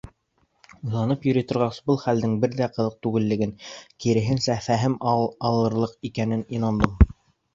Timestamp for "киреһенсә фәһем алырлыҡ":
4.05-5.95